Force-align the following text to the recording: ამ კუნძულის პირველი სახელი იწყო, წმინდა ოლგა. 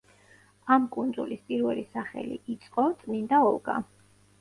ამ 0.75 0.87
კუნძულის 0.95 1.45
პირველი 1.53 1.85
სახელი 1.93 2.41
იწყო, 2.57 2.89
წმინდა 3.05 3.47
ოლგა. 3.55 3.81